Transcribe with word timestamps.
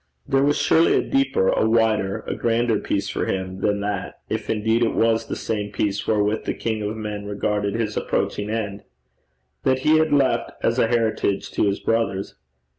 There 0.27 0.41
was 0.43 0.57
surely 0.57 0.95
a 0.95 1.03
deeper, 1.03 1.49
a 1.49 1.69
wider, 1.69 2.23
a 2.25 2.33
grander 2.33 2.79
peace 2.79 3.07
for 3.07 3.27
him 3.27 3.61
than 3.61 3.81
that, 3.81 4.17
if 4.29 4.49
indeed 4.49 4.81
it 4.81 4.95
was 4.95 5.27
the 5.27 5.35
same 5.35 5.71
peace 5.71 6.07
wherewith 6.07 6.45
the 6.45 6.55
king 6.55 6.81
of 6.81 6.97
men 6.97 7.27
regarded 7.27 7.75
his 7.75 7.95
approaching 7.95 8.49
end, 8.49 8.81
that 9.61 9.81
he 9.81 9.99
had 9.99 10.11
left 10.11 10.53
as 10.63 10.79
a 10.79 10.87
heritage 10.87 11.51
to 11.51 11.67
his 11.67 11.79
brothers. 11.79 12.33